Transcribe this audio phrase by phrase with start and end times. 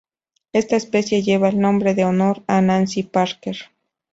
[0.51, 3.55] Esta especie lleva el nombre en honor a Nancy Parker.